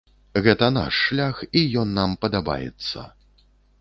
[0.45, 3.07] Гэта наш шлях і ён нам падабаецца.